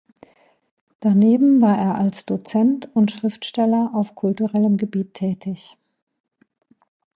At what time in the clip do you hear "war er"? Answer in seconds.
1.61-1.93